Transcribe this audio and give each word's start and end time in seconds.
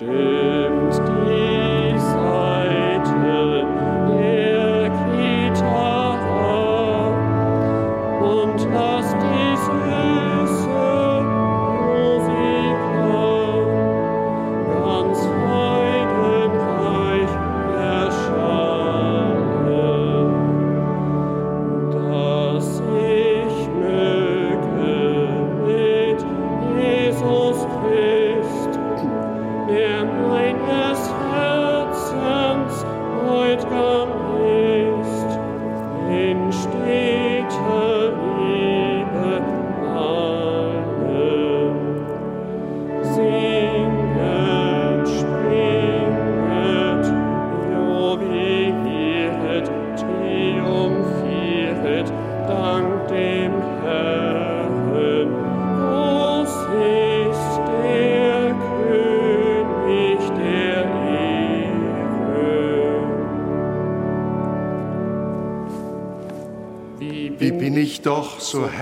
so 0.00 1.07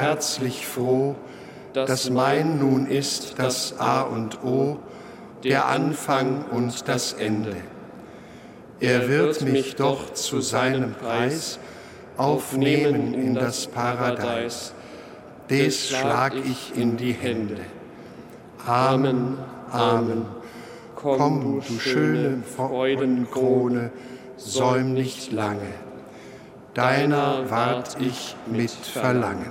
herzlich 0.06 0.67
froh, 0.67 1.17
dass 1.72 2.11
mein 2.11 2.59
nun 2.59 2.87
ist 2.87 3.39
das 3.39 3.78
A 3.78 4.03
und 4.03 4.43
O, 4.44 4.78
der 5.44 5.67
Anfang 5.67 6.44
und 6.50 6.89
das 6.89 7.12
Ende. 7.12 7.56
Er 8.81 9.09
wird 9.09 9.43
mich 9.43 9.75
doch 9.77 10.12
zu 10.15 10.41
seinem 10.41 10.94
Preis 10.94 11.59
aufnehmen 12.17 13.15
in 13.15 13.34
das 13.34 13.67
Paradies. 13.67 14.72
Des 15.50 15.89
schlag 15.89 16.34
ich 16.34 16.77
in 16.77 16.97
die 16.97 17.12
Hände. 17.12 17.61
Amen, 18.67 19.38
Amen. 19.71 20.27
Komm, 20.94 21.62
du 21.62 21.78
schöne 21.78 22.43
Freudenkrone, 22.56 23.91
säum 24.37 24.94
nicht 24.94 25.33
lange 25.33 25.87
deiner 26.77 27.50
ward 27.50 27.97
ich 28.00 28.37
mit 28.47 28.71
Verlangen. 28.71 29.50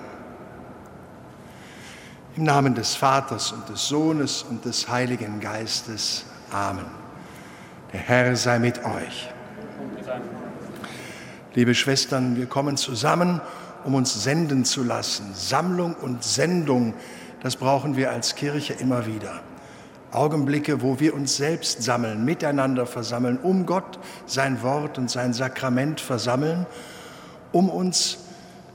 Im 2.38 2.44
Namen 2.44 2.76
des 2.76 2.96
Vaters 2.96 3.54
und 3.54 3.70
des 3.70 3.88
Sohnes 3.88 4.44
und 4.44 4.66
des 4.66 4.90
Heiligen 4.90 5.40
Geistes. 5.40 6.26
Amen. 6.52 6.86
Der 7.94 8.02
Herr 8.02 8.36
sei 8.36 8.60
mit 8.60 8.84
euch. 8.84 9.30
Liebe 11.54 11.74
Schwestern, 11.74 12.36
wir 12.36 12.48
kommen 12.48 12.76
zusammen, 12.76 13.40
um 13.86 13.96
uns 13.96 14.22
senden 14.22 14.66
zu 14.66 14.84
lassen. 14.84 15.32
Sammlung 15.34 15.94
und 15.94 16.26
Sendung, 16.26 16.94
das 17.42 17.56
brauchen 17.56 17.96
wir 17.96 18.12
als 18.12 18.36
Kirche 18.36 18.74
immer 18.74 19.06
wieder. 19.06 19.42
Augenblicke, 20.12 20.82
wo 20.82 21.00
wir 21.00 21.14
uns 21.14 21.38
selbst 21.38 21.84
sammeln, 21.84 22.26
miteinander 22.26 22.86
versammeln, 22.86 23.40
um 23.42 23.66
Gott, 23.66 23.98
sein 24.26 24.62
Wort 24.62 24.98
und 24.98 25.10
sein 25.10 25.32
Sakrament 25.32 26.02
versammeln 26.02 26.66
um 27.54 27.70
uns 27.70 28.18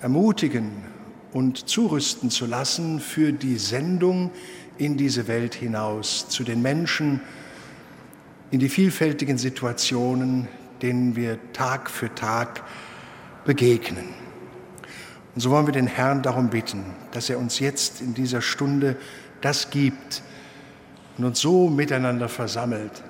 ermutigen 0.01 0.90
und 1.33 1.69
zurüsten 1.69 2.31
zu 2.31 2.47
lassen 2.47 3.01
für 3.01 3.33
die 3.33 3.57
Sendung 3.57 4.31
in 4.79 4.97
diese 4.97 5.29
Welt 5.29 5.55
hinaus, 5.55 6.29
zu 6.29 6.43
den 6.43 6.63
Menschen, 6.63 7.21
in 8.51 8.61
die 8.61 8.69
vielfältigen 8.69 9.39
Situationen, 9.39 10.49
denen 10.83 11.15
wir 11.15 11.39
Tag 11.53 11.91
für 11.91 12.13
Tag 12.15 12.63
begegnen. 13.45 14.09
Und 15.35 15.41
so 15.41 15.51
wollen 15.51 15.67
wir 15.67 15.73
den 15.73 15.87
Herrn 15.87 16.23
darum 16.23 16.51
bitten, 16.51 16.85
dass 17.13 17.31
er 17.31 17.39
uns 17.39 17.61
jetzt 17.61 18.01
in 18.01 18.15
dieser 18.15 18.41
Stunde 18.41 18.97
das 19.41 19.71
gibt 19.71 20.23
und 21.17 21.25
uns 21.25 21.41
so 21.41 21.69
miteinander 21.69 22.29
versammelt, 22.29 23.03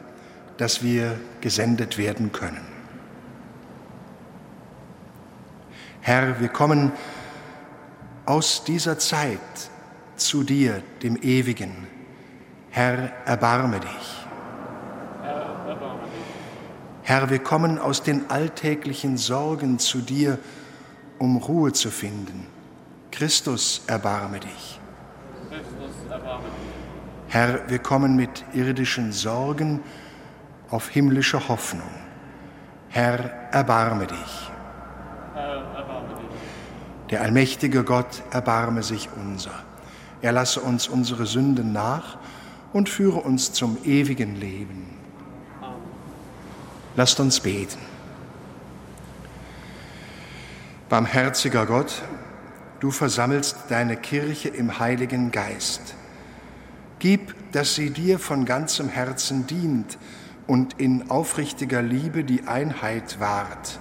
dass 0.59 0.83
wir 0.83 1.19
gesendet 1.41 1.97
werden 1.97 2.33
können. 2.33 2.61
Herr, 6.03 6.41
wir 6.41 6.49
kommen 6.49 6.93
aus 8.31 8.63
dieser 8.63 8.97
Zeit 8.97 9.41
zu 10.15 10.45
dir, 10.45 10.85
dem 11.03 11.17
Ewigen. 11.17 11.89
Herr, 12.71 13.11
erbarme 13.27 13.81
dich. 13.81 14.27
Herr, 17.03 17.29
wir 17.29 17.41
kommen 17.41 17.81
aus 17.81 18.05
den 18.05 18.31
alltäglichen 18.31 19.17
Sorgen 19.17 19.81
zu 19.81 19.99
dir, 19.99 20.39
um 21.19 21.39
Ruhe 21.39 21.73
zu 21.73 21.91
finden. 21.91 22.47
Christus, 23.11 23.83
erbarme 23.89 24.39
dich. 24.39 24.81
Herr, 27.27 27.69
wir 27.69 27.81
kommen 27.81 28.15
mit 28.15 28.45
irdischen 28.53 29.11
Sorgen 29.11 29.83
auf 30.71 30.89
himmlische 30.89 31.49
Hoffnung. 31.49 31.91
Herr, 32.91 33.19
erbarme 33.51 34.07
dich. 34.07 34.51
Der 37.11 37.23
allmächtige 37.23 37.83
Gott 37.83 38.23
erbarme 38.31 38.85
sich 38.85 39.09
unser. 39.17 39.65
Er 40.23 40.31
lasse 40.31 40.61
uns 40.61 40.87
unsere 40.87 41.27
Sünden 41.27 41.73
nach 41.73 42.19
und 42.73 42.89
führe 42.89 43.19
uns 43.19 43.53
zum 43.53 43.79
ewigen 43.85 44.37
Leben. 44.37 44.97
Lasst 46.95 47.19
uns 47.19 47.41
beten. 47.41 47.79
Barmherziger 50.89 51.67
Gott, 51.67 52.03
du 52.79 52.91
versammelst 52.93 53.57
deine 53.71 53.97
Kirche 53.97 54.49
im 54.49 54.79
Heiligen 54.79 55.33
Geist. 55.33 55.95
Gib, 57.01 57.35
dass 57.53 57.75
sie 57.75 57.91
dir 57.91 58.19
von 58.19 58.45
ganzem 58.45 58.89
Herzen 58.89 59.47
dient 59.47 59.99
und 60.47 60.79
in 60.79 61.11
aufrichtiger 61.11 61.83
Liebe 61.83 62.23
die 62.23 62.47
Einheit 62.47 63.19
wahrt 63.19 63.81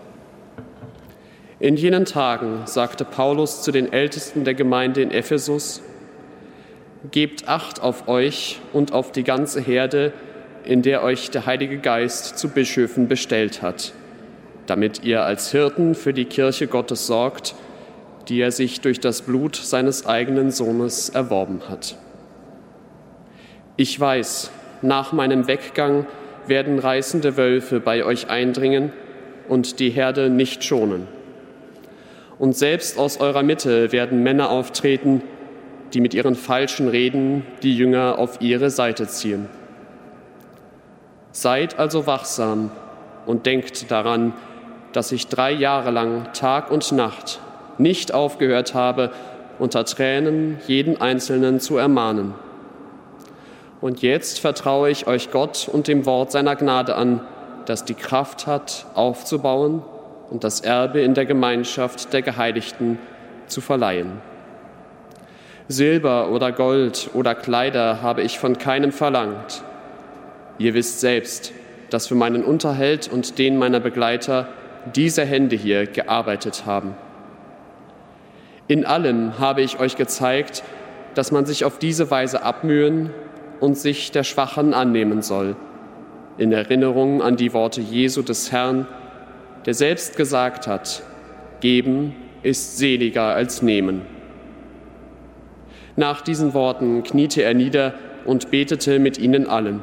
In 1.61 1.75
jenen 1.75 2.05
Tagen 2.05 2.63
sagte 2.65 3.05
Paulus 3.05 3.61
zu 3.61 3.71
den 3.71 3.93
Ältesten 3.93 4.45
der 4.45 4.55
Gemeinde 4.55 5.03
in 5.03 5.11
Ephesus, 5.11 5.83
Gebt 7.11 7.47
acht 7.47 7.83
auf 7.83 8.07
euch 8.07 8.59
und 8.73 8.93
auf 8.93 9.11
die 9.11 9.23
ganze 9.23 9.61
Herde, 9.61 10.11
in 10.65 10.81
der 10.81 11.03
euch 11.03 11.29
der 11.29 11.45
Heilige 11.45 11.77
Geist 11.77 12.39
zu 12.39 12.49
Bischöfen 12.49 13.07
bestellt 13.07 13.61
hat, 13.61 13.93
damit 14.65 15.03
ihr 15.03 15.23
als 15.23 15.51
Hirten 15.51 15.93
für 15.93 16.13
die 16.13 16.25
Kirche 16.25 16.65
Gottes 16.65 17.05
sorgt, 17.05 17.53
die 18.27 18.41
er 18.41 18.51
sich 18.51 18.81
durch 18.81 18.99
das 18.99 19.21
Blut 19.21 19.55
seines 19.55 20.07
eigenen 20.07 20.49
Sohnes 20.49 21.09
erworben 21.09 21.69
hat. 21.69 21.95
Ich 23.77 23.99
weiß, 23.99 24.49
nach 24.81 25.13
meinem 25.13 25.47
Weggang 25.47 26.07
werden 26.47 26.79
reißende 26.79 27.37
Wölfe 27.37 27.79
bei 27.79 28.03
euch 28.03 28.31
eindringen 28.31 28.91
und 29.47 29.79
die 29.79 29.91
Herde 29.91 30.31
nicht 30.31 30.63
schonen 30.63 31.07
und 32.41 32.57
selbst 32.57 32.97
aus 32.97 33.19
eurer 33.19 33.43
Mitte 33.43 33.91
werden 33.91 34.23
Männer 34.23 34.49
auftreten, 34.49 35.21
die 35.93 36.01
mit 36.01 36.15
ihren 36.15 36.33
falschen 36.33 36.87
Reden 36.87 37.45
die 37.61 37.77
Jünger 37.77 38.17
auf 38.17 38.41
ihre 38.41 38.71
Seite 38.71 39.07
ziehen. 39.07 39.47
Seid 41.31 41.77
also 41.77 42.07
wachsam 42.07 42.71
und 43.27 43.45
denkt 43.45 43.91
daran, 43.91 44.33
dass 44.91 45.11
ich 45.11 45.27
drei 45.27 45.51
Jahre 45.51 45.91
lang 45.91 46.33
Tag 46.33 46.71
und 46.71 46.91
Nacht 46.93 47.41
nicht 47.77 48.11
aufgehört 48.11 48.73
habe, 48.73 49.11
unter 49.59 49.85
Tränen 49.85 50.57
jeden 50.65 50.99
Einzelnen 50.99 51.59
zu 51.59 51.77
ermahnen. 51.77 52.33
Und 53.81 54.01
jetzt 54.01 54.39
vertraue 54.39 54.89
ich 54.89 55.05
euch 55.05 55.29
Gott 55.29 55.69
und 55.71 55.87
dem 55.87 56.07
Wort 56.07 56.31
seiner 56.31 56.55
Gnade 56.55 56.95
an, 56.95 57.21
das 57.67 57.85
die 57.85 57.93
Kraft 57.93 58.47
hat, 58.47 58.87
aufzubauen 58.95 59.83
und 60.31 60.45
das 60.45 60.61
Erbe 60.61 61.01
in 61.01 61.13
der 61.13 61.25
Gemeinschaft 61.25 62.13
der 62.13 62.21
Geheiligten 62.21 62.97
zu 63.47 63.59
verleihen. 63.61 64.21
Silber 65.67 66.31
oder 66.31 66.53
Gold 66.53 67.09
oder 67.13 67.35
Kleider 67.35 68.01
habe 68.01 68.23
ich 68.23 68.39
von 68.39 68.57
keinem 68.57 68.93
verlangt. 68.93 69.61
Ihr 70.57 70.73
wisst 70.73 71.01
selbst, 71.01 71.53
dass 71.89 72.07
für 72.07 72.15
meinen 72.15 72.43
Unterhalt 72.43 73.09
und 73.11 73.37
den 73.39 73.57
meiner 73.57 73.81
Begleiter 73.81 74.47
diese 74.95 75.25
Hände 75.25 75.57
hier 75.57 75.85
gearbeitet 75.85 76.65
haben. 76.65 76.95
In 78.67 78.85
allem 78.85 79.37
habe 79.37 79.61
ich 79.61 79.79
euch 79.79 79.97
gezeigt, 79.97 80.63
dass 81.13 81.33
man 81.33 81.45
sich 81.45 81.65
auf 81.65 81.77
diese 81.77 82.09
Weise 82.09 82.43
abmühen 82.43 83.09
und 83.59 83.77
sich 83.77 84.11
der 84.11 84.23
Schwachen 84.23 84.73
annehmen 84.73 85.21
soll, 85.21 85.57
in 86.37 86.53
Erinnerung 86.53 87.21
an 87.21 87.35
die 87.35 87.51
Worte 87.51 87.81
Jesu 87.81 88.21
des 88.21 88.53
Herrn, 88.53 88.87
der 89.65 89.73
selbst 89.73 90.17
gesagt 90.17 90.67
hat, 90.67 91.03
geben 91.59 92.15
ist 92.43 92.77
seliger 92.77 93.35
als 93.35 93.61
nehmen. 93.61 94.01
Nach 95.95 96.21
diesen 96.21 96.53
Worten 96.53 97.03
kniete 97.03 97.43
er 97.43 97.53
nieder 97.53 97.93
und 98.25 98.49
betete 98.49 98.99
mit 98.99 99.17
ihnen 99.17 99.47
allen. 99.47 99.81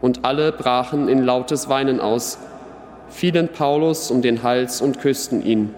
Und 0.00 0.24
alle 0.24 0.52
brachen 0.52 1.08
in 1.08 1.24
lautes 1.24 1.68
Weinen 1.68 2.00
aus, 2.00 2.38
fielen 3.08 3.48
Paulus 3.48 4.10
um 4.10 4.22
den 4.22 4.42
Hals 4.42 4.80
und 4.80 5.00
küssten 5.00 5.44
ihn. 5.44 5.74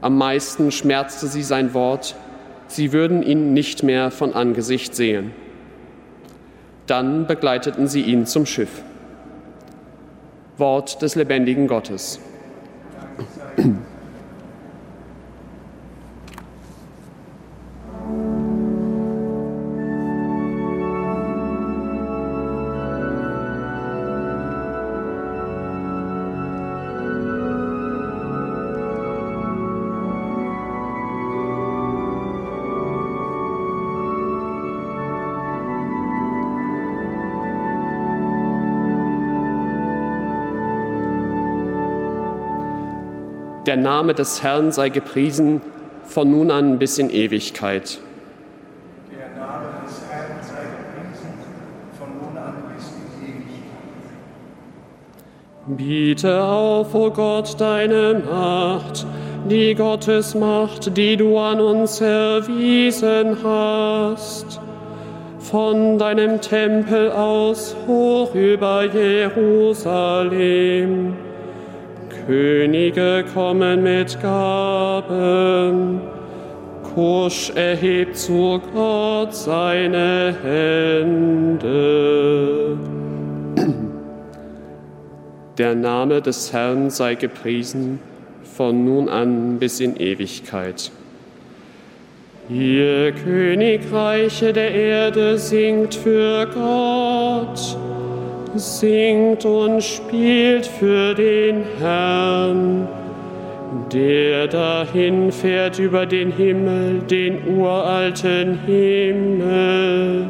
Am 0.00 0.16
meisten 0.16 0.70
schmerzte 0.70 1.26
sie 1.26 1.42
sein 1.42 1.74
Wort, 1.74 2.14
sie 2.66 2.92
würden 2.92 3.22
ihn 3.22 3.52
nicht 3.52 3.82
mehr 3.82 4.10
von 4.10 4.34
Angesicht 4.34 4.94
sehen. 4.94 5.32
Dann 6.86 7.26
begleiteten 7.26 7.88
sie 7.88 8.02
ihn 8.02 8.26
zum 8.26 8.46
Schiff. 8.46 8.82
Wort 10.58 11.02
des 11.02 11.14
lebendigen 11.14 11.66
Gottes. 11.66 12.20
Der 43.68 43.76
Name 43.76 44.14
des 44.14 44.42
Herrn 44.42 44.72
sei 44.72 44.88
gepriesen 44.88 45.60
von 46.04 46.30
nun 46.30 46.50
an 46.50 46.78
bis 46.78 46.96
in 46.96 47.10
Ewigkeit. 47.10 47.98
Der 49.10 49.28
Name 49.38 49.66
des 49.84 50.00
Herrn 50.10 50.38
sei 50.40 50.64
gepriesen 50.78 51.34
von 51.98 52.08
nun 52.16 52.38
an 52.38 52.54
bis 52.74 52.86
in 53.20 53.28
Ewigkeit. 53.28 54.16
Biete 55.76 56.42
auf, 56.42 56.94
o 56.94 57.08
oh 57.08 57.10
Gott, 57.10 57.60
deine 57.60 58.22
Macht, 58.26 59.06
die 59.50 59.74
Gottesmacht, 59.74 60.96
die 60.96 61.18
du 61.18 61.36
an 61.36 61.60
uns 61.60 62.00
erwiesen 62.00 63.36
hast. 63.44 64.62
Von 65.40 65.98
deinem 65.98 66.40
Tempel 66.40 67.12
aus 67.12 67.76
hoch 67.86 68.34
über 68.34 68.86
Jerusalem 68.86 70.08
Könige 72.28 73.24
kommen 73.32 73.82
mit 73.82 74.20
Gaben. 74.20 76.02
Kusch 76.94 77.50
erhebt 77.54 78.18
zu 78.18 78.60
Gott 78.74 79.34
seine 79.34 80.36
Hände. 80.42 81.66
Der 85.56 85.74
Name 85.74 86.20
des 86.20 86.52
Herrn 86.52 86.90
sei 86.90 87.14
gepriesen 87.14 87.98
von 88.42 88.84
nun 88.84 89.08
an 89.08 89.58
bis 89.58 89.80
in 89.80 89.96
Ewigkeit. 89.96 90.90
Ihr 92.50 93.12
Königreiche 93.12 94.52
der 94.52 94.74
Erde 94.74 95.38
singt 95.38 95.94
für 95.94 96.46
Gott 96.52 97.78
singt 98.54 99.44
und 99.44 99.82
spielt 99.82 100.66
für 100.66 101.14
den 101.14 101.64
Herrn, 101.78 102.88
der 103.92 104.46
dahin 104.46 105.30
fährt 105.30 105.78
über 105.78 106.06
den 106.06 106.32
Himmel, 106.32 107.00
den 107.00 107.58
uralten 107.58 108.58
Himmel, 108.66 110.26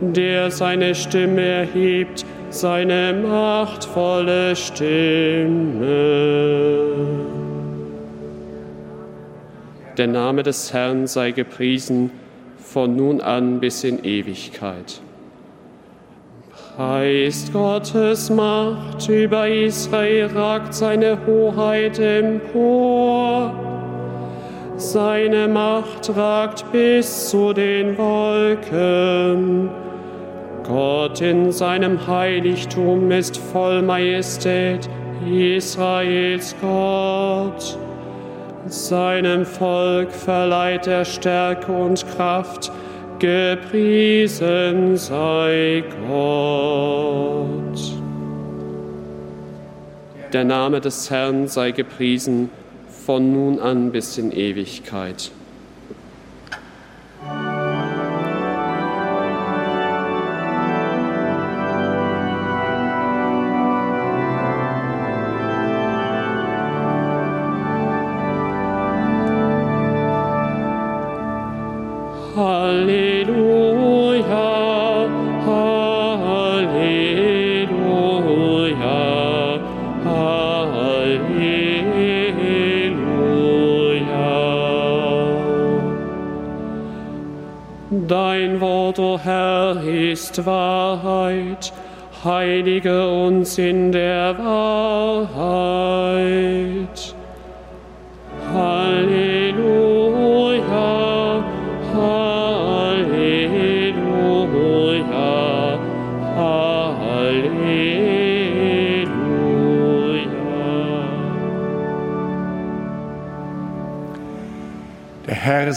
der 0.00 0.50
seine 0.50 0.94
Stimme 0.94 1.42
erhebt, 1.42 2.24
seine 2.50 3.12
machtvolle 3.12 4.54
Stimme. 4.54 5.94
Der 9.96 10.08
Name 10.08 10.42
des 10.42 10.72
Herrn 10.72 11.06
sei 11.06 11.30
gepriesen 11.30 12.10
von 12.58 12.96
nun 12.96 13.20
an 13.20 13.60
bis 13.60 13.84
in 13.84 14.04
Ewigkeit. 14.04 15.00
Heißt 16.76 17.52
Gottes 17.52 18.30
Macht 18.30 19.08
über 19.08 19.46
Israel 19.48 20.26
ragt 20.34 20.74
seine 20.74 21.16
Hoheit 21.24 22.00
empor. 22.00 23.54
Seine 24.76 25.46
Macht 25.46 26.10
ragt 26.16 26.64
bis 26.72 27.30
zu 27.30 27.52
den 27.52 27.96
Wolken. 27.96 29.70
Gott 30.66 31.20
in 31.20 31.52
seinem 31.52 32.08
Heiligtum 32.08 33.08
ist 33.12 33.36
voll 33.36 33.80
Majestät, 33.80 34.88
Israels 35.30 36.56
Gott. 36.60 37.78
Seinem 38.66 39.46
Volk 39.46 40.10
verleiht 40.10 40.88
er 40.88 41.04
Stärke 41.04 41.70
und 41.70 42.04
Kraft, 42.16 42.72
gepriesen 43.18 44.96
sei 44.96 45.84
Gott. 46.08 47.80
Der 50.32 50.44
Name 50.44 50.80
des 50.80 51.10
Herrn 51.10 51.46
sei 51.48 51.70
gepriesen 51.70 52.50
von 53.06 53.32
nun 53.32 53.60
an 53.60 53.92
bis 53.92 54.18
in 54.18 54.32
Ewigkeit. 54.32 55.30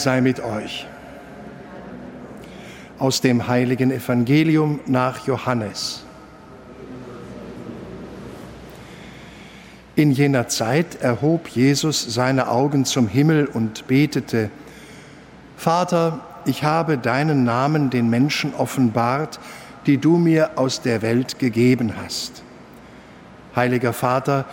Sei 0.07 0.21
mit 0.21 0.39
euch 0.39 0.87
aus 2.97 3.19
dem 3.19 3.49
heiligen 3.49 3.91
Evangelium 3.91 4.79
nach 4.85 5.27
Johannes. 5.27 6.05
In 9.97 10.11
jener 10.11 10.47
Zeit 10.47 11.01
erhob 11.01 11.49
Jesus 11.49 12.13
seine 12.13 12.47
Augen 12.47 12.85
zum 12.85 13.09
Himmel 13.09 13.47
und 13.47 13.85
betete, 13.87 14.49
Vater, 15.57 16.21
ich 16.45 16.63
habe 16.63 16.97
deinen 16.97 17.43
Namen 17.43 17.89
den 17.89 18.09
Menschen 18.09 18.53
offenbart, 18.53 19.41
die 19.87 19.97
du 19.97 20.15
mir 20.15 20.51
aus 20.55 20.81
der 20.81 21.01
Welt 21.01 21.37
gegeben 21.37 21.95
hast. 22.01 22.43
Heiliger 23.57 23.91
Vater, 23.91 24.45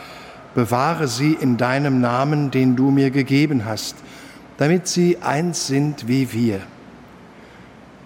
bewahre 0.56 1.06
sie 1.06 1.32
in 1.32 1.58
deinem 1.58 2.00
Namen, 2.00 2.50
den 2.50 2.74
du 2.74 2.90
mir 2.90 3.12
gegeben 3.12 3.64
hast, 3.64 3.94
damit 4.58 4.86
sie 4.86 5.18
eins 5.18 5.66
sind 5.66 6.08
wie 6.08 6.32
wir. 6.32 6.60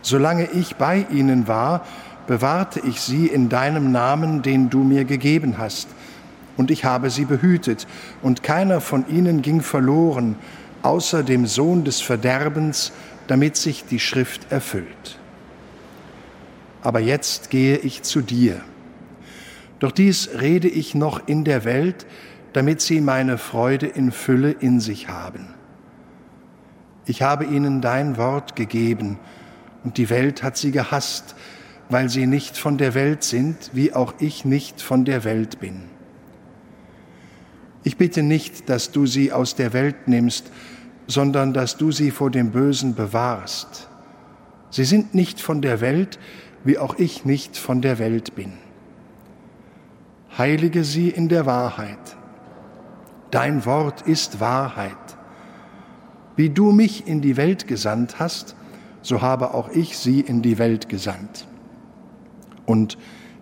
Solange 0.02 0.50
ich 0.52 0.76
bei 0.76 1.06
ihnen 1.10 1.48
war, 1.48 1.84
bewahrte 2.26 2.80
ich 2.80 3.00
sie 3.00 3.26
in 3.26 3.48
deinem 3.48 3.90
Namen, 3.90 4.42
den 4.42 4.70
du 4.70 4.84
mir 4.84 5.04
gegeben 5.04 5.58
hast, 5.58 5.88
und 6.56 6.70
ich 6.70 6.84
habe 6.84 7.10
sie 7.10 7.24
behütet, 7.24 7.86
und 8.22 8.42
keiner 8.42 8.80
von 8.80 9.08
ihnen 9.08 9.42
ging 9.42 9.60
verloren, 9.60 10.36
außer 10.82 11.22
dem 11.22 11.46
Sohn 11.46 11.84
des 11.84 12.00
Verderbens, 12.00 12.92
damit 13.26 13.56
sich 13.56 13.84
die 13.84 14.00
Schrift 14.00 14.50
erfüllt. 14.50 15.18
Aber 16.82 17.00
jetzt 17.00 17.50
gehe 17.50 17.76
ich 17.78 18.02
zu 18.02 18.20
dir. 18.20 18.60
Doch 19.80 19.92
dies 19.92 20.30
rede 20.40 20.68
ich 20.68 20.94
noch 20.94 21.26
in 21.28 21.44
der 21.44 21.64
Welt, 21.64 22.06
damit 22.52 22.80
sie 22.80 23.00
meine 23.00 23.38
Freude 23.38 23.86
in 23.86 24.10
Fülle 24.10 24.50
in 24.52 24.80
sich 24.80 25.08
haben. 25.08 25.57
Ich 27.08 27.22
habe 27.22 27.46
ihnen 27.46 27.80
dein 27.80 28.18
Wort 28.18 28.54
gegeben, 28.54 29.18
und 29.82 29.96
die 29.96 30.10
Welt 30.10 30.42
hat 30.42 30.58
sie 30.58 30.72
gehasst, 30.72 31.34
weil 31.88 32.10
sie 32.10 32.26
nicht 32.26 32.58
von 32.58 32.76
der 32.76 32.92
Welt 32.94 33.24
sind, 33.24 33.70
wie 33.72 33.94
auch 33.94 34.14
ich 34.18 34.44
nicht 34.44 34.82
von 34.82 35.06
der 35.06 35.24
Welt 35.24 35.58
bin. 35.58 35.84
Ich 37.84 37.96
bitte 37.96 38.22
nicht, 38.22 38.68
dass 38.68 38.92
du 38.92 39.06
sie 39.06 39.32
aus 39.32 39.54
der 39.54 39.72
Welt 39.72 40.06
nimmst, 40.06 40.50
sondern 41.06 41.54
dass 41.54 41.78
du 41.78 41.90
sie 41.90 42.10
vor 42.10 42.30
dem 42.30 42.50
Bösen 42.50 42.94
bewahrst. 42.94 43.88
Sie 44.68 44.84
sind 44.84 45.14
nicht 45.14 45.40
von 45.40 45.62
der 45.62 45.80
Welt, 45.80 46.18
wie 46.64 46.76
auch 46.76 46.98
ich 46.98 47.24
nicht 47.24 47.56
von 47.56 47.80
der 47.80 47.98
Welt 47.98 48.34
bin. 48.34 48.52
Heilige 50.36 50.84
sie 50.84 51.08
in 51.08 51.30
der 51.30 51.46
Wahrheit. 51.46 52.16
Dein 53.30 53.64
Wort 53.64 54.02
ist 54.02 54.40
Wahrheit. 54.40 55.17
Wie 56.38 56.50
du 56.50 56.70
mich 56.70 57.08
in 57.08 57.20
die 57.20 57.36
Welt 57.36 57.66
gesandt 57.66 58.20
hast, 58.20 58.54
so 59.02 59.22
habe 59.22 59.54
auch 59.54 59.70
ich 59.70 59.98
sie 59.98 60.20
in 60.20 60.40
die 60.40 60.56
Welt 60.58 60.88
gesandt. 60.88 61.48
Und 62.64 62.96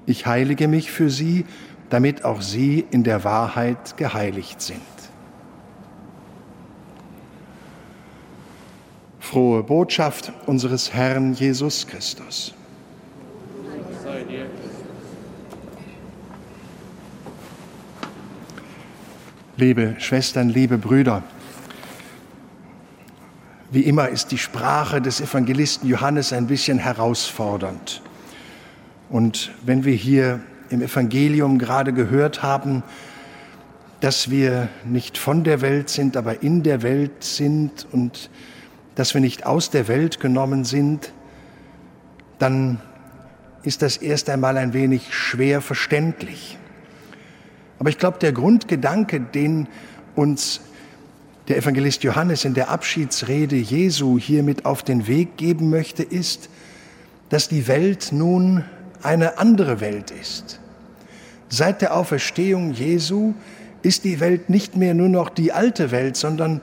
ich 0.07 0.25
heilige 0.25 0.67
mich 0.67 0.91
für 0.91 1.11
sie, 1.11 1.45
damit 1.91 2.25
auch 2.25 2.41
sie 2.41 2.87
in 2.91 3.05
der 3.05 3.23
Wahrheit 3.23 3.99
geheiligt 3.99 4.63
sind. 4.63 4.81
Frohe 9.21 9.63
Botschaft 9.63 10.33
unseres 10.47 10.95
Herrn 10.95 11.35
Jesus 11.35 11.87
Christus. 11.87 12.55
Liebe 19.59 19.97
Schwestern, 19.99 20.49
liebe 20.49 20.79
Brüder, 20.79 21.23
wie 23.71 23.83
immer 23.83 24.09
ist 24.09 24.31
die 24.31 24.39
Sprache 24.39 25.01
des 25.01 25.21
Evangelisten 25.21 25.89
Johannes 25.89 26.33
ein 26.33 26.47
bisschen 26.47 26.79
herausfordernd. 26.79 28.03
Und 29.09 29.53
wenn 29.65 29.85
wir 29.85 29.95
hier 29.95 30.41
im 30.71 30.83
Evangelium 30.83 31.59
gerade 31.59 31.93
gehört 31.93 32.43
haben, 32.43 32.83
dass 34.01 34.31
wir 34.31 34.69
nicht 34.85 35.19
von 35.19 35.43
der 35.43 35.61
Welt 35.61 35.89
sind, 35.89 36.17
aber 36.17 36.43
in 36.43 36.63
der 36.63 36.83
Welt 36.83 37.25
sind 37.25 37.87
und 37.91 38.31
dass 38.95 39.15
wir 39.15 39.21
nicht 39.21 39.47
aus 39.47 39.71
der 39.71 39.89
Welt 39.89 40.21
genommen 40.21 40.65
sind, 40.65 41.13
dann 42.39 42.81
ist 43.63 43.83
das 43.83 43.97
erst 43.97 44.31
einmal 44.31 44.57
ein 44.59 44.75
wenig 44.75 45.13
schwer 45.15 45.61
verständlich. 45.61 46.59
Aber 47.79 47.91
ich 47.91 47.99
glaube, 47.99 48.19
der 48.19 48.33
Grundgedanke, 48.33 49.21
den 49.21 49.69
uns 50.15 50.61
der 51.49 51.59
Evangelist 51.59 52.03
Johannes 52.03 52.45
in 52.45 52.55
der 52.55 52.71
Abschiedsrede 52.71 53.57
Jesu 53.57 54.19
hiermit 54.19 54.65
auf 54.65 54.83
den 54.83 55.07
Weg 55.07 55.37
geben 55.37 55.71
möchte, 55.71 56.03
ist, 56.03 56.49
dass 57.29 57.49
die 57.49 57.69
Welt 57.69 58.09
nun 58.11 58.65
eine 59.03 59.39
andere 59.39 59.81
Welt 59.81 60.11
ist. 60.11 60.61
Seit 61.49 61.83
der 61.83 61.95
Auferstehung 61.95 62.73
Jesu 62.73 63.35
ist 63.83 64.05
die 64.05 64.19
Welt 64.19 64.51
nicht 64.51 64.77
mehr 64.77 64.95
nur 64.95 65.09
noch 65.09 65.29
die 65.29 65.53
alte 65.53 65.93
Welt, 65.93 66.17
sondern 66.17 66.61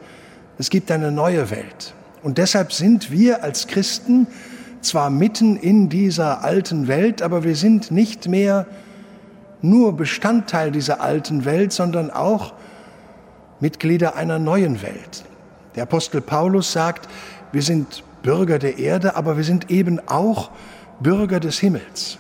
es 0.58 0.70
gibt 0.70 0.92
eine 0.92 1.12
neue 1.12 1.50
Welt. 1.50 1.94
Und 2.22 2.38
deshalb 2.38 2.74
sind 2.74 3.12
wir 3.12 3.44
als 3.44 3.68
Christen 3.68 4.28
zwar 4.82 5.10
mitten 5.10 5.56
in 5.56 5.88
dieser 5.88 6.44
alten 6.44 6.90
Welt, 6.90 7.22
aber 7.22 7.46
wir 7.46 7.56
sind 7.56 7.92
nicht 7.92 8.28
mehr 8.28 8.66
nur 9.62 9.96
Bestandteil 9.96 10.72
dieser 10.72 11.00
alten 11.00 11.46
Welt, 11.46 11.72
sondern 11.72 12.12
auch 12.12 12.54
Mitglieder 13.60 14.16
einer 14.16 14.40
neuen 14.40 14.82
Welt. 14.82 15.26
Der 15.76 15.84
Apostel 15.84 16.22
Paulus 16.22 16.72
sagt, 16.72 17.08
wir 17.52 17.62
sind 17.62 18.04
Bürger 18.22 18.60
der 18.60 18.78
Erde, 18.78 19.16
aber 19.16 19.38
wir 19.38 19.44
sind 19.44 19.70
eben 19.70 20.00
auch 20.08 20.52
Bürger 21.00 21.40
des 21.40 21.60
Himmels. 21.60 22.18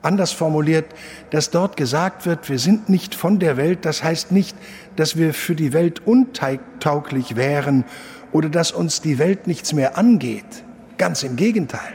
Anders 0.00 0.32
formuliert, 0.32 0.86
dass 1.30 1.50
dort 1.50 1.76
gesagt 1.76 2.24
wird, 2.24 2.48
wir 2.48 2.58
sind 2.58 2.88
nicht 2.88 3.14
von 3.14 3.40
der 3.40 3.56
Welt, 3.56 3.84
das 3.84 4.04
heißt 4.04 4.30
nicht, 4.30 4.56
dass 4.96 5.16
wir 5.16 5.34
für 5.34 5.54
die 5.54 5.72
Welt 5.72 6.06
untauglich 6.06 7.34
wären 7.34 7.84
oder 8.30 8.48
dass 8.48 8.70
uns 8.70 9.00
die 9.00 9.18
Welt 9.18 9.46
nichts 9.46 9.72
mehr 9.72 9.98
angeht. 9.98 10.64
Ganz 10.98 11.22
im 11.22 11.36
Gegenteil. 11.36 11.94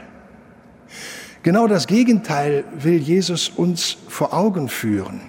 Genau 1.42 1.66
das 1.66 1.86
Gegenteil 1.86 2.64
will 2.74 2.96
Jesus 2.96 3.48
uns 3.48 3.96
vor 4.08 4.34
Augen 4.34 4.68
führen. 4.68 5.20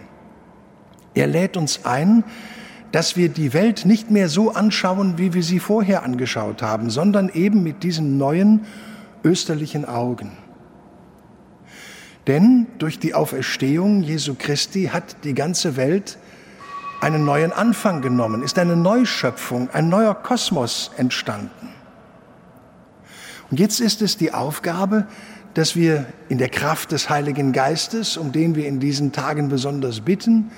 Er 1.15 1.27
lädt 1.27 1.57
uns 1.57 1.85
ein, 1.85 2.23
dass 2.91 3.17
wir 3.17 3.29
die 3.29 3.53
Welt 3.53 3.85
nicht 3.85 4.11
mehr 4.11 4.29
so 4.29 4.51
anschauen, 4.51 5.17
wie 5.17 5.33
wir 5.33 5.43
sie 5.43 5.59
vorher 5.59 6.03
angeschaut 6.03 6.61
haben, 6.61 6.89
sondern 6.89 7.29
eben 7.29 7.63
mit 7.63 7.83
diesen 7.83 8.17
neuen 8.17 8.61
österlichen 9.23 9.85
Augen. 9.85 10.31
Denn 12.27 12.67
durch 12.79 12.99
die 12.99 13.13
Auferstehung 13.13 14.01
Jesu 14.01 14.35
Christi 14.37 14.89
hat 14.91 15.23
die 15.23 15.33
ganze 15.33 15.75
Welt 15.75 16.17
einen 17.01 17.25
neuen 17.25 17.51
Anfang 17.51 18.01
genommen, 18.01 18.41
ist 18.41 18.57
eine 18.57 18.75
Neuschöpfung, 18.75 19.69
ein 19.71 19.89
neuer 19.89 20.15
Kosmos 20.15 20.91
entstanden. 20.97 21.69
Und 23.51 23.59
jetzt 23.59 23.79
ist 23.79 24.01
es 24.01 24.17
die 24.17 24.33
Aufgabe, 24.33 25.05
dass 25.53 25.75
wir 25.75 26.05
in 26.29 26.37
der 26.37 26.49
Kraft 26.49 26.91
des 26.91 27.09
Heiligen 27.09 27.53
Geistes, 27.53 28.17
um 28.17 28.31
den 28.31 28.55
wir 28.55 28.67
in 28.67 28.79
diesen 28.79 29.11
Tagen 29.11 29.49
besonders 29.49 30.01
bitten, 30.01 30.51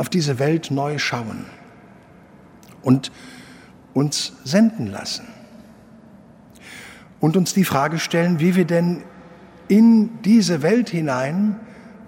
auf 0.00 0.08
diese 0.08 0.38
Welt 0.38 0.70
neu 0.70 0.96
schauen 0.98 1.44
und 2.80 3.12
uns 3.92 4.32
senden 4.44 4.86
lassen. 4.86 5.26
Und 7.20 7.36
uns 7.36 7.52
die 7.52 7.66
Frage 7.66 7.98
stellen, 7.98 8.40
wie 8.40 8.56
wir 8.56 8.64
denn 8.64 9.02
in 9.68 10.22
diese 10.22 10.62
Welt 10.62 10.88
hinein 10.88 11.60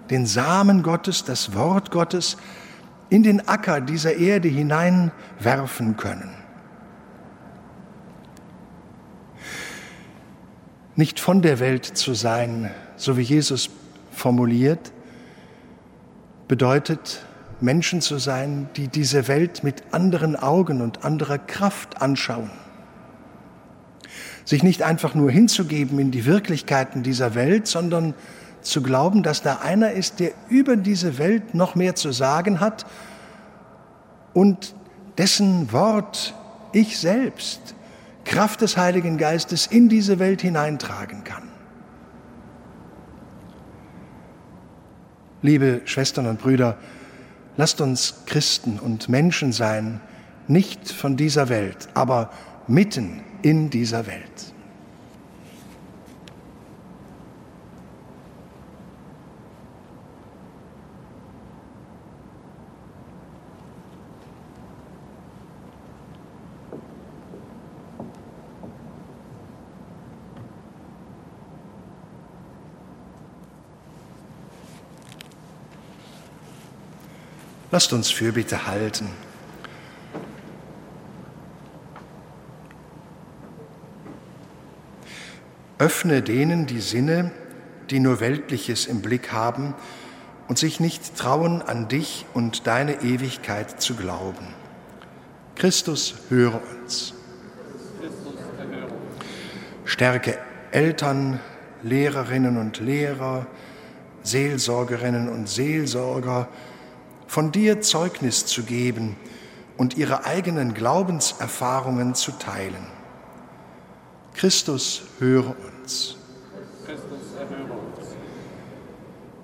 den 0.09 0.25
Samen 0.25 0.81
Gottes, 0.81 1.23
das 1.23 1.53
Wort 1.53 1.91
Gottes, 1.91 2.37
in 3.11 3.21
den 3.21 3.47
Acker 3.47 3.79
dieser 3.79 4.15
Erde 4.15 4.47
hineinwerfen 4.47 5.95
können. 5.95 6.33
Nicht 10.95 11.19
von 11.19 11.43
der 11.43 11.59
Welt 11.59 11.85
zu 11.85 12.15
sein, 12.15 12.71
so 12.95 13.17
wie 13.17 13.21
Jesus 13.21 13.69
formuliert, 14.09 14.91
bedeutet 16.47 17.23
Menschen 17.61 18.01
zu 18.01 18.17
sein, 18.17 18.69
die 18.75 18.87
diese 18.87 19.27
Welt 19.27 19.63
mit 19.63 19.83
anderen 19.91 20.35
Augen 20.35 20.81
und 20.81 21.05
anderer 21.05 21.37
Kraft 21.37 22.01
anschauen 22.01 22.49
sich 24.45 24.63
nicht 24.63 24.81
einfach 24.81 25.15
nur 25.15 25.31
hinzugeben 25.31 25.99
in 25.99 26.11
die 26.11 26.25
Wirklichkeiten 26.25 27.03
dieser 27.03 27.35
Welt, 27.35 27.67
sondern 27.67 28.13
zu 28.61 28.81
glauben, 28.81 29.23
dass 29.23 29.41
da 29.41 29.57
einer 29.57 29.91
ist, 29.91 30.19
der 30.19 30.31
über 30.49 30.75
diese 30.75 31.17
Welt 31.17 31.53
noch 31.53 31.75
mehr 31.75 31.95
zu 31.95 32.11
sagen 32.11 32.59
hat 32.59 32.85
und 34.33 34.75
dessen 35.17 35.71
Wort 35.71 36.33
ich 36.71 36.97
selbst, 36.97 37.75
Kraft 38.25 38.61
des 38.61 38.77
Heiligen 38.77 39.17
Geistes, 39.17 39.67
in 39.67 39.89
diese 39.89 40.17
Welt 40.17 40.41
hineintragen 40.41 41.23
kann. 41.23 41.43
Liebe 45.41 45.81
Schwestern 45.83 46.27
und 46.27 46.39
Brüder, 46.39 46.77
lasst 47.57 47.81
uns 47.81 48.25
Christen 48.25 48.79
und 48.79 49.09
Menschen 49.09 49.51
sein, 49.51 50.01
nicht 50.47 50.91
von 50.91 51.17
dieser 51.17 51.49
Welt, 51.49 51.87
aber 51.93 52.31
mitten 52.67 53.21
in 53.41 53.69
dieser 53.69 54.07
Welt. 54.07 54.52
Lasst 77.73 77.91
uns 77.91 78.11
Fürbitte 78.11 78.67
halten. 78.67 79.09
Öffne 85.79 86.21
denen 86.21 86.67
die 86.67 86.81
Sinne, 86.81 87.31
die 87.89 87.99
nur 87.99 88.19
Weltliches 88.19 88.85
im 88.85 89.01
Blick 89.01 89.31
haben 89.31 89.73
und 90.47 90.59
sich 90.59 90.79
nicht 90.79 91.17
trauen, 91.17 91.63
an 91.63 91.87
dich 91.87 92.27
und 92.35 92.67
deine 92.67 93.01
Ewigkeit 93.01 93.81
zu 93.81 93.95
glauben. 93.95 94.53
Christus, 95.55 96.13
höre 96.29 96.61
uns. 96.83 97.15
Stärke 99.83 100.37
Eltern, 100.69 101.39
Lehrerinnen 101.81 102.57
und 102.57 102.79
Lehrer, 102.79 103.47
Seelsorgerinnen 104.21 105.27
und 105.27 105.49
Seelsorger, 105.49 106.49
von 107.33 107.51
dir 107.51 107.81
Zeugnis 107.81 108.45
zu 108.45 108.61
geben 108.61 109.15
und 109.75 109.97
ihre 109.97 110.23
eigenen 110.23 110.75
Glaubenserfahrungen 110.75 112.13
zu 112.13 112.31
teilen. 112.33 112.85
Christus, 114.35 115.01
höre 115.17 115.47
uns. 115.47 116.15
Christus, 116.85 117.33
erhöre 117.39 117.73
uns. 117.73 118.07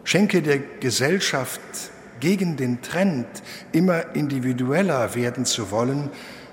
Schenke 0.04 0.44
der 0.44 0.60
Gesellschaft 0.60 1.62
gegen 2.20 2.58
den 2.58 2.84
Trend, 2.84 3.26
immer 3.72 4.14
individueller 4.16 5.16
werden 5.16 5.46
zu 5.46 5.72
wollen, 5.72 6.12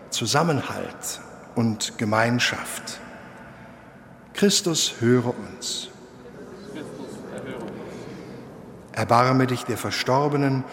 Zusammenhalt 0.08 1.20
und 1.54 1.98
Gemeinschaft. 1.98 2.98
Christus, 4.32 4.94
höre 5.00 5.34
uns. 5.38 5.90
Christus, 6.72 7.18
erhöre 7.34 7.60
uns. 7.60 7.72
Erbarme 8.92 9.46
dich 9.46 9.64
der 9.64 9.76
Verstorbenen 9.76 10.64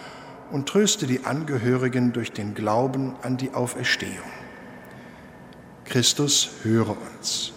und 0.50 0.68
tröste 0.68 1.06
die 1.06 1.24
Angehörigen 1.24 2.12
durch 2.12 2.32
den 2.32 2.54
Glauben 2.54 3.14
an 3.22 3.36
die 3.36 3.52
Auferstehung. 3.52 4.30
Christus, 5.84 6.50
höre 6.62 6.96
uns. 7.18 7.52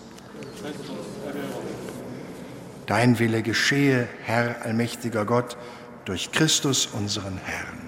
Dein 2.86 3.20
Wille 3.20 3.42
geschehe, 3.42 4.08
Herr 4.24 4.64
allmächtiger 4.64 5.26
Gott, 5.26 5.58
durch 6.06 6.32
Christus 6.32 6.88
unseren 6.88 7.38
Herrn. 7.38 7.87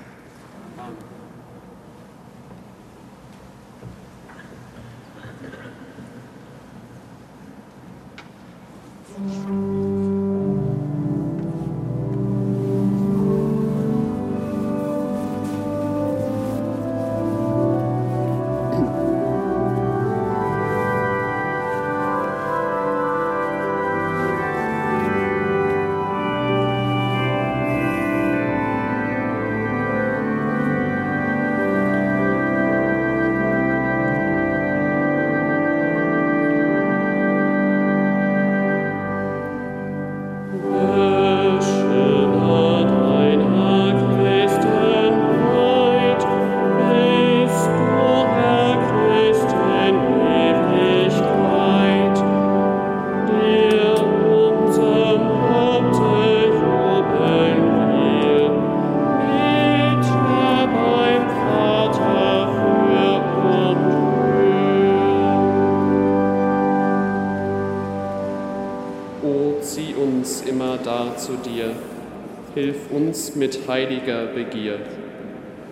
Mit 73.36 73.68
heiliger 73.68 74.28
Begier, 74.28 74.80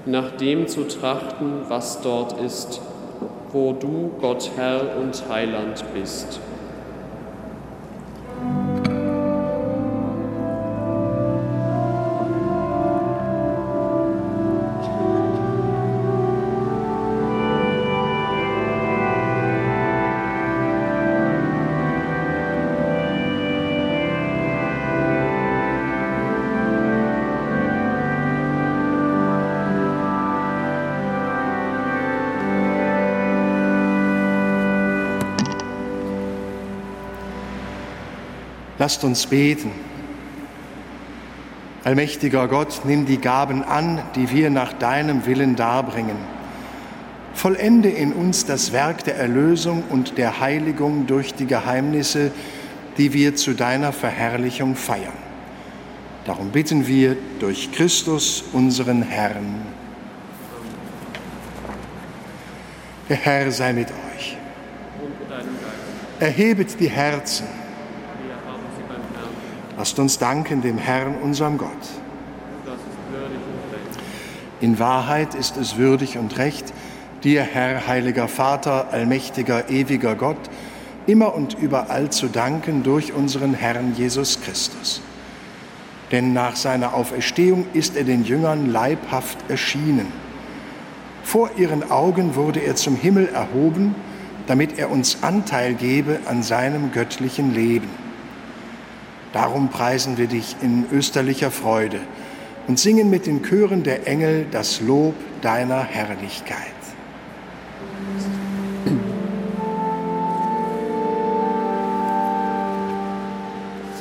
nach 0.05 0.31
dem 0.31 0.67
zu 0.67 0.83
trachten, 0.87 1.61
was 1.67 2.01
dort 2.01 2.39
ist, 2.41 2.81
wo 3.51 3.73
du 3.73 4.11
Gott 4.19 4.51
Herr 4.55 4.97
und 4.97 5.27
Heiland 5.29 5.83
bist. 5.93 6.39
Lasst 38.87 39.03
uns 39.03 39.25
beten. 39.25 39.69
Allmächtiger 41.83 42.47
Gott, 42.47 42.83
nimm 42.85 43.05
die 43.05 43.17
Gaben 43.17 43.61
an, 43.61 44.01
die 44.15 44.31
wir 44.31 44.49
nach 44.49 44.71
deinem 44.71 45.25
Willen 45.25 45.57
darbringen. 45.57 46.15
Vollende 47.33 47.89
in 47.89 48.13
uns 48.13 48.45
das 48.45 48.71
Werk 48.71 49.03
der 49.03 49.17
Erlösung 49.17 49.83
und 49.89 50.17
der 50.17 50.39
Heiligung 50.39 51.05
durch 51.05 51.33
die 51.33 51.47
Geheimnisse, 51.47 52.31
die 52.97 53.11
wir 53.11 53.35
zu 53.35 53.55
deiner 53.55 53.91
Verherrlichung 53.91 54.77
feiern. 54.77 55.11
Darum 56.23 56.51
bitten 56.51 56.87
wir 56.87 57.17
durch 57.41 57.73
Christus, 57.73 58.45
unseren 58.53 59.01
Herrn. 59.01 59.63
Der 63.09 63.17
Herr 63.17 63.51
sei 63.51 63.73
mit 63.73 63.89
euch. 63.89 64.37
Erhebet 66.21 66.79
die 66.79 66.89
Herzen. 66.89 67.66
Lasst 69.77 69.99
uns 69.99 70.17
danken 70.17 70.63
dem 70.63 70.79
Herrn, 70.79 71.15
unserem 71.21 71.59
Gott. 71.59 71.69
In 74.59 74.79
Wahrheit 74.79 75.35
ist 75.35 75.55
es 75.55 75.77
würdig 75.77 76.17
und 76.17 76.39
recht, 76.39 76.73
dir, 77.23 77.43
Herr, 77.43 77.85
heiliger 77.85 78.27
Vater, 78.27 78.87
allmächtiger, 78.91 79.69
ewiger 79.69 80.15
Gott, 80.15 80.39
immer 81.05 81.35
und 81.35 81.53
überall 81.59 82.09
zu 82.09 82.27
danken 82.27 82.81
durch 82.81 83.13
unseren 83.13 83.53
Herrn 83.53 83.93
Jesus 83.95 84.41
Christus. 84.41 85.01
Denn 86.11 86.33
nach 86.33 86.55
seiner 86.55 86.95
Auferstehung 86.95 87.67
ist 87.73 87.95
er 87.95 88.03
den 88.03 88.23
Jüngern 88.23 88.71
leibhaft 88.71 89.37
erschienen. 89.47 90.07
Vor 91.21 91.51
ihren 91.55 91.91
Augen 91.91 92.35
wurde 92.35 92.61
er 92.61 92.75
zum 92.75 92.95
Himmel 92.95 93.27
erhoben, 93.27 93.93
damit 94.47 94.79
er 94.79 94.89
uns 94.89 95.21
Anteil 95.21 95.75
gebe 95.75 96.19
an 96.25 96.41
seinem 96.41 96.91
göttlichen 96.91 97.53
Leben. 97.53 98.06
Darum 99.33 99.69
preisen 99.69 100.17
wir 100.17 100.27
dich 100.27 100.55
in 100.61 100.85
österlicher 100.91 101.51
Freude 101.51 101.99
und 102.67 102.79
singen 102.79 103.09
mit 103.09 103.25
den 103.25 103.43
Chören 103.43 103.83
der 103.83 104.07
Engel 104.07 104.45
das 104.51 104.81
Lob 104.81 105.15
deiner 105.41 105.83
Herrlichkeit. 105.83 106.73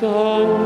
Sanctus. 0.00 0.65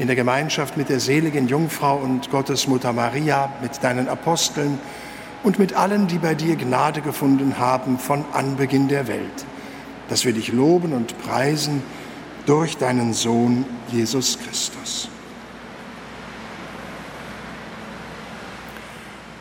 in 0.00 0.06
der 0.06 0.16
Gemeinschaft 0.16 0.78
mit 0.78 0.88
der 0.88 0.98
seligen 0.98 1.46
Jungfrau 1.46 1.98
und 1.98 2.30
Gottesmutter 2.30 2.94
Maria, 2.94 3.52
mit 3.60 3.84
deinen 3.84 4.08
Aposteln 4.08 4.78
und 5.42 5.58
mit 5.58 5.74
allen, 5.74 6.06
die 6.06 6.16
bei 6.16 6.34
dir 6.34 6.56
Gnade 6.56 7.02
gefunden 7.02 7.58
haben 7.58 7.98
von 7.98 8.24
Anbeginn 8.32 8.88
der 8.88 9.08
Welt, 9.08 9.44
dass 10.08 10.24
wir 10.24 10.32
dich 10.32 10.52
loben 10.52 10.94
und 10.94 11.18
preisen 11.22 11.82
durch 12.46 12.78
deinen 12.78 13.12
Sohn 13.12 13.66
Jesus 13.92 14.38
Christus. 14.38 15.10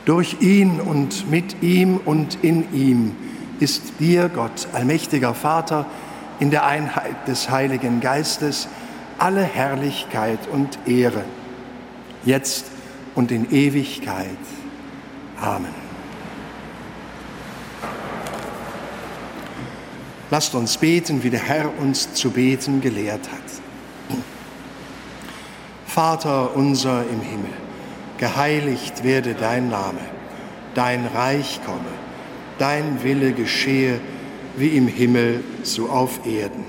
Durch 0.03 0.41
ihn 0.41 0.81
und 0.81 1.31
mit 1.31 1.63
ihm 1.63 2.01
und 2.03 2.43
in 2.43 2.73
ihm 2.73 3.15
ist 3.61 3.93
dir, 3.99 4.27
Gott, 4.27 4.67
allmächtiger 4.73 5.33
Vater, 5.33 5.85
in 6.41 6.51
der 6.51 6.65
Einheit 6.65 7.27
des 7.29 7.49
Heiligen 7.49 8.01
Geistes, 8.01 8.67
alle 9.19 9.43
Herrlichkeit 9.43 10.39
und 10.51 10.79
Ehre, 10.87 11.23
jetzt 12.25 12.65
und 13.15 13.31
in 13.31 13.51
Ewigkeit. 13.51 14.37
Amen. 15.39 15.89
Lasst 20.31 20.53
uns 20.53 20.77
beten, 20.77 21.23
wie 21.23 21.29
der 21.29 21.41
Herr 21.41 21.71
uns 21.79 22.13
zu 22.13 22.31
beten 22.31 22.81
gelehrt 22.81 23.29
hat. 23.31 24.19
Vater 25.87 26.55
unser 26.55 27.03
im 27.09 27.19
Himmel, 27.21 27.53
geheiligt 28.19 29.03
werde 29.03 29.33
dein 29.33 29.69
Name, 29.69 29.99
dein 30.75 31.07
Reich 31.07 31.59
komme, 31.65 31.79
dein 32.59 33.03
Wille 33.03 33.33
geschehe, 33.33 33.99
wie 34.55 34.69
im 34.77 34.87
Himmel 34.87 35.43
so 35.63 35.89
auf 35.89 36.25
Erden. 36.27 36.68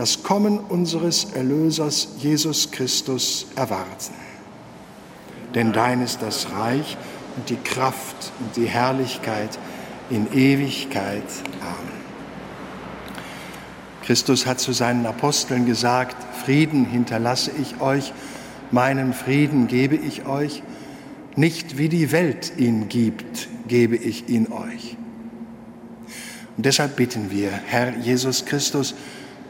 das 0.00 0.22
Kommen 0.22 0.58
unseres 0.60 1.24
Erlösers 1.34 2.08
Jesus 2.20 2.70
Christus 2.70 3.48
erwarten. 3.54 4.14
Denn 5.54 5.74
dein 5.74 6.00
ist 6.00 6.22
das 6.22 6.50
Reich 6.52 6.96
und 7.36 7.50
die 7.50 7.58
Kraft 7.58 8.32
und 8.40 8.56
die 8.56 8.64
Herrlichkeit 8.64 9.58
in 10.08 10.32
Ewigkeit. 10.32 11.24
Amen. 11.60 12.00
Christus 14.02 14.46
hat 14.46 14.58
zu 14.58 14.72
seinen 14.72 15.04
Aposteln 15.04 15.66
gesagt, 15.66 16.16
Frieden 16.46 16.86
hinterlasse 16.86 17.50
ich 17.60 17.82
euch, 17.82 18.14
meinen 18.70 19.12
Frieden 19.12 19.66
gebe 19.66 19.96
ich 19.96 20.24
euch, 20.24 20.62
nicht 21.36 21.76
wie 21.76 21.90
die 21.90 22.10
Welt 22.10 22.52
ihn 22.56 22.88
gibt, 22.88 23.48
gebe 23.68 23.96
ich 23.96 24.30
ihn 24.30 24.50
euch. 24.50 24.96
Und 26.56 26.64
deshalb 26.64 26.96
bitten 26.96 27.30
wir, 27.30 27.50
Herr 27.50 27.98
Jesus 27.98 28.46
Christus, 28.46 28.94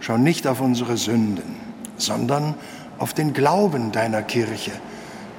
Schau 0.00 0.16
nicht 0.16 0.46
auf 0.46 0.60
unsere 0.60 0.96
Sünden, 0.96 1.56
sondern 1.96 2.54
auf 2.98 3.14
den 3.14 3.32
Glauben 3.32 3.92
deiner 3.92 4.22
Kirche 4.22 4.72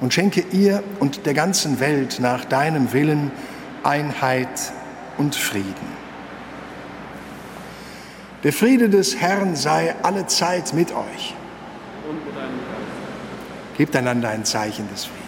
und 0.00 0.12
schenke 0.14 0.44
ihr 0.52 0.82
und 0.98 1.26
der 1.26 1.34
ganzen 1.34 1.80
Welt 1.80 2.18
nach 2.20 2.44
deinem 2.44 2.92
Willen 2.92 3.30
Einheit 3.84 4.72
und 5.18 5.34
Frieden. 5.34 6.02
Der 8.42 8.52
Friede 8.52 8.88
des 8.88 9.16
Herrn 9.20 9.54
sei 9.54 9.94
alle 10.02 10.26
Zeit 10.26 10.74
mit 10.74 10.90
euch. 10.92 11.34
Gebt 13.76 13.94
einander 13.94 14.30
ein 14.30 14.44
Zeichen 14.44 14.88
des 14.90 15.04
Friedens. 15.04 15.21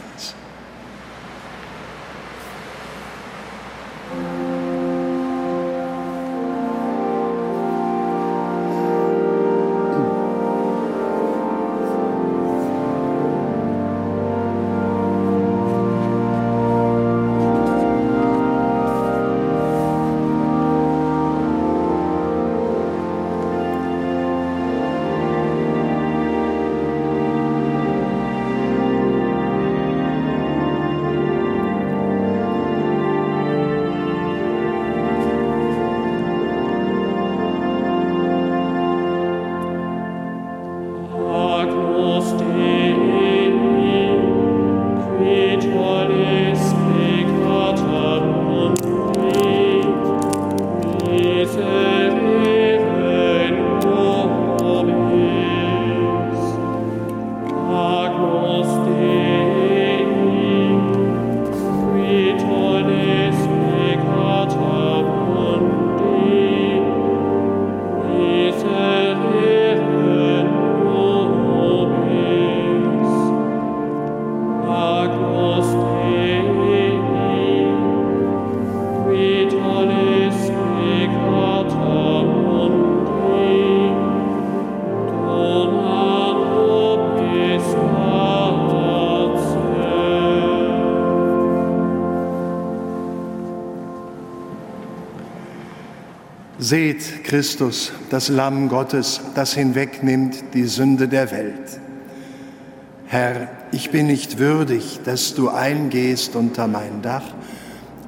Seht 96.64 97.24
Christus, 97.24 97.92
das 98.08 98.30
Lamm 98.30 98.70
Gottes, 98.70 99.20
das 99.34 99.52
hinwegnimmt 99.52 100.54
die 100.54 100.64
Sünde 100.64 101.08
der 101.08 101.30
Welt. 101.30 101.78
Herr, 103.04 103.48
ich 103.70 103.90
bin 103.90 104.06
nicht 104.06 104.38
würdig, 104.38 105.00
dass 105.04 105.34
du 105.34 105.50
eingehst 105.50 106.36
unter 106.36 106.66
mein 106.66 107.02
Dach, 107.02 107.34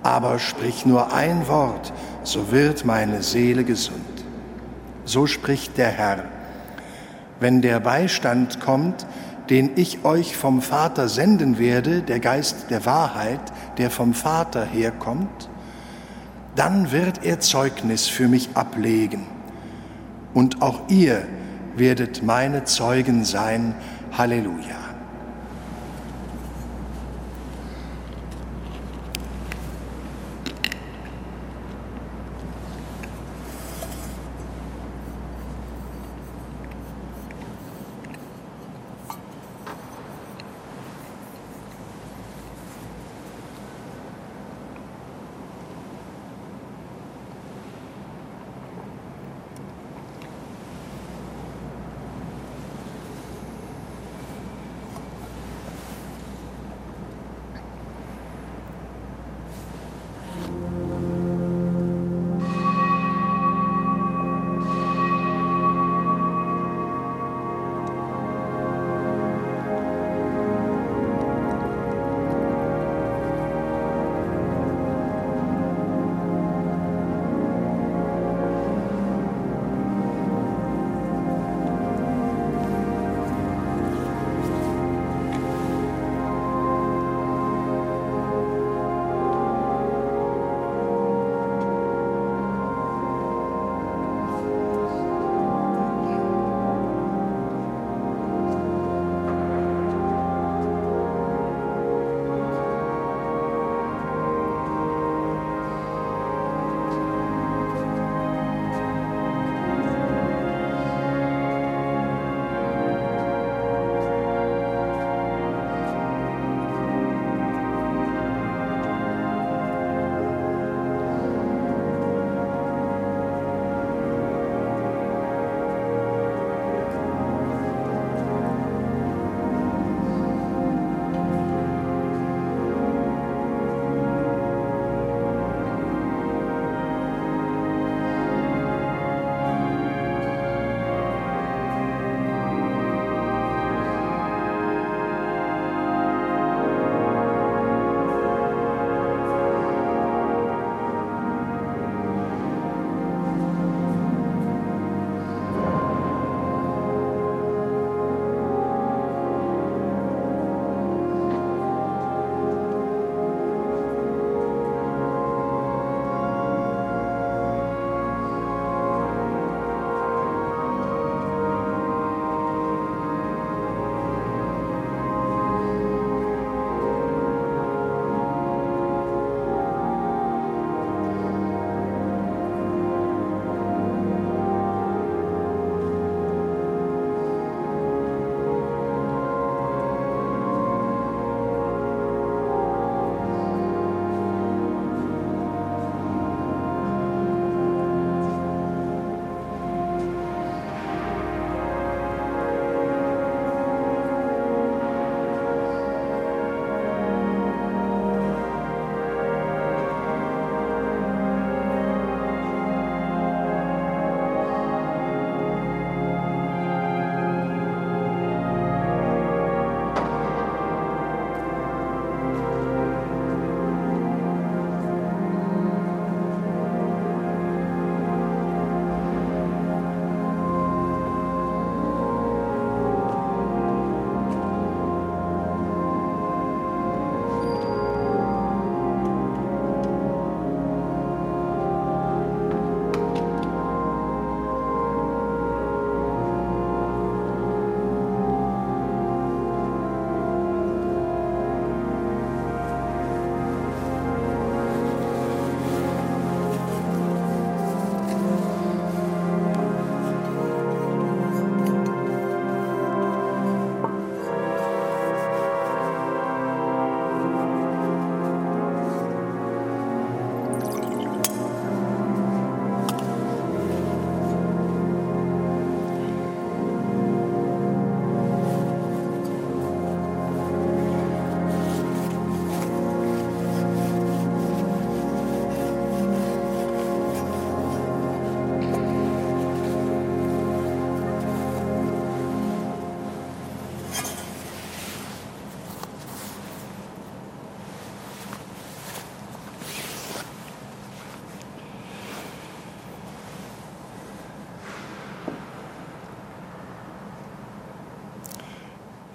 aber 0.02 0.38
sprich 0.38 0.86
nur 0.86 1.12
ein 1.12 1.46
Wort, 1.48 1.92
so 2.22 2.50
wird 2.50 2.86
meine 2.86 3.22
Seele 3.22 3.62
gesund. 3.62 4.24
So 5.04 5.26
spricht 5.26 5.76
der 5.76 5.90
Herr. 5.90 6.24
Wenn 7.38 7.60
der 7.60 7.78
Beistand 7.80 8.60
kommt, 8.60 9.06
den 9.50 9.72
ich 9.76 10.02
euch 10.06 10.34
vom 10.34 10.62
Vater 10.62 11.10
senden 11.10 11.58
werde, 11.58 12.00
der 12.00 12.20
Geist 12.20 12.70
der 12.70 12.86
Wahrheit, 12.86 13.52
der 13.76 13.90
vom 13.90 14.14
Vater 14.14 14.64
herkommt, 14.64 15.50
dann 16.56 16.90
wird 16.90 17.24
er 17.24 17.38
Zeugnis 17.40 18.08
für 18.08 18.28
mich 18.28 18.48
ablegen. 18.54 19.26
Und 20.34 20.62
auch 20.62 20.88
ihr 20.88 21.22
werdet 21.76 22.22
meine 22.22 22.64
Zeugen 22.64 23.24
sein. 23.24 23.74
Halleluja. 24.12 24.85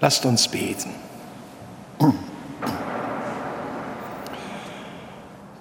Lasst 0.02 0.26
uns 0.26 0.48
beten. 0.48 0.90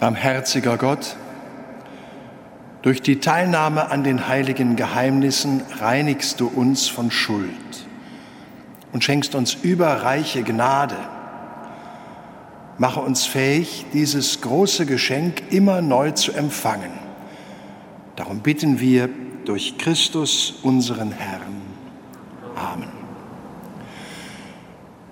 Barmherziger 0.01 0.79
Gott, 0.79 1.17
durch 2.81 3.03
die 3.03 3.21
Teilnahme 3.21 3.91
an 3.91 4.03
den 4.03 4.29
heiligen 4.29 4.77
Geheimnissen 4.77 5.61
reinigst 5.79 6.41
du 6.41 6.49
uns 6.49 6.89
von 6.89 7.11
Schuld 7.11 7.51
und 8.93 9.05
schenkst 9.05 9.35
uns 9.35 9.53
überreiche 9.53 10.43
Gnade. 10.43 10.97
Mache 12.79 13.01
uns 13.01 13.27
fähig, 13.27 13.85
dieses 13.93 14.41
große 14.41 14.87
Geschenk 14.87 15.43
immer 15.53 15.83
neu 15.83 16.13
zu 16.13 16.33
empfangen. 16.33 16.93
Darum 18.17 18.41
bitten 18.41 18.81
wir 18.81 19.11
durch 19.45 19.77
Christus, 19.77 20.55
unseren 20.63 21.13
Herrn. 21.13 21.60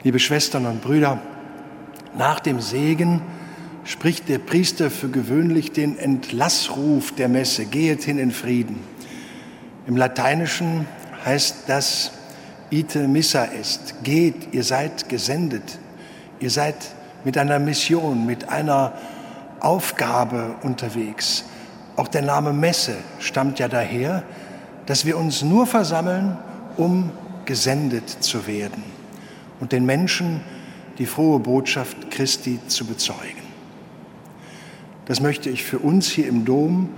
Liebe 0.09 0.21
Schwestern 0.21 0.65
und 0.65 0.81
Brüder, 0.81 1.19
nach 2.17 2.41
dem 2.41 2.63
Segen 2.63 3.21
spricht 3.85 4.31
der 4.31 4.39
Priester 4.39 4.91
für 4.91 5.11
gewöhnlich 5.11 5.73
den 5.73 5.99
Entlassruf 5.99 7.13
der 7.13 7.29
Messe, 7.29 7.67
gehet 7.67 8.05
hin 8.05 8.19
in 8.19 8.31
Frieden. 8.31 8.81
Im 9.87 9.99
Lateinischen 9.99 10.87
heißt 11.27 11.65
das 11.67 12.13
ite 12.71 13.07
missa 13.07 13.49
est, 13.53 14.03
geht, 14.03 14.55
ihr 14.55 14.65
seid 14.65 15.11
gesendet, 15.11 15.79
ihr 16.41 16.51
seid 16.51 16.77
mit 17.23 17.37
einer 17.37 17.59
Mission, 17.59 18.25
mit 18.25 18.49
einer 18.49 18.95
Aufgabe 19.61 20.55
unterwegs. 20.63 21.45
Auch 21.97 22.09
der 22.09 22.23
Name 22.23 22.55
Messe 22.55 22.97
stammt 23.19 23.59
ja 23.59 23.69
daher, 23.69 24.23
dass 24.87 25.05
wir 25.05 25.19
uns 25.19 25.43
nur 25.43 25.67
versammeln, 25.67 26.39
um 26.79 27.11
gesendet 27.45 28.09
zu 28.09 28.47
werden 28.47 28.98
und 29.61 29.73
den 29.73 29.87
Menschen 29.87 30.41
die 30.99 31.07
frohe 31.07 31.39
Botschaft 31.39 32.11
Christi 32.11 32.59
zu 32.67 32.85
bezeugen. 32.85 33.49
Das 35.07 35.21
möchte 35.21 35.49
ich 35.49 35.65
für 35.65 35.79
uns 35.79 36.11
hier 36.11 36.29
im 36.29 36.45
Dom, 36.45 36.91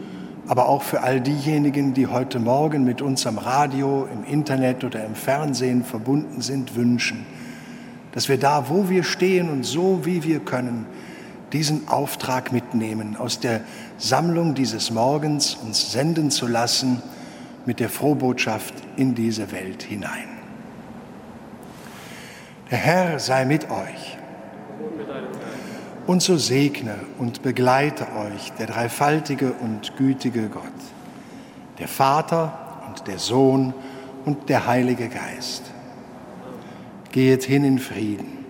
aber 0.48 0.68
auch 0.68 0.82
für 0.82 1.02
all 1.02 1.20
diejenigen, 1.20 1.94
die 1.94 2.08
heute 2.08 2.40
Morgen 2.40 2.84
mit 2.84 3.02
uns 3.02 3.26
am 3.26 3.38
Radio, 3.38 4.08
im 4.12 4.24
Internet 4.24 4.82
oder 4.82 5.04
im 5.04 5.14
Fernsehen 5.14 5.84
verbunden 5.84 6.40
sind, 6.40 6.74
wünschen, 6.74 7.24
dass 8.12 8.28
wir 8.28 8.38
da, 8.38 8.68
wo 8.68 8.88
wir 8.88 9.04
stehen 9.04 9.48
und 9.48 9.64
so, 9.64 10.00
wie 10.04 10.24
wir 10.24 10.40
können, 10.40 10.86
diesen 11.52 11.88
Auftrag 11.88 12.52
mitnehmen, 12.52 13.16
aus 13.16 13.38
der 13.38 13.60
Sammlung 13.98 14.54
dieses 14.54 14.90
Morgens 14.90 15.54
uns 15.54 15.92
senden 15.92 16.30
zu 16.30 16.46
lassen 16.46 17.02
mit 17.66 17.78
der 17.80 17.88
Frohbotschaft 17.88 18.74
in 18.96 19.14
diese 19.14 19.52
Welt 19.52 19.82
hinein. 19.82 20.39
Der 22.70 22.78
Herr 22.78 23.18
sei 23.18 23.44
mit 23.44 23.68
euch 23.68 24.16
und 26.06 26.22
so 26.22 26.36
segne 26.36 26.94
und 27.18 27.42
begleite 27.42 28.06
euch 28.16 28.52
der 28.58 28.66
dreifaltige 28.68 29.52
und 29.52 29.96
gütige 29.96 30.48
Gott, 30.48 30.62
der 31.78 31.88
Vater 31.88 32.82
und 32.88 33.06
der 33.08 33.18
Sohn 33.18 33.74
und 34.24 34.48
der 34.48 34.66
Heilige 34.66 35.08
Geist. 35.08 35.64
Gehet 37.10 37.42
hin 37.42 37.64
in 37.64 37.78
Frieden. 37.80 38.44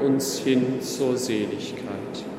Uns 0.00 0.38
hin 0.38 0.80
zur 0.80 1.16
Seligkeit. 1.16 2.33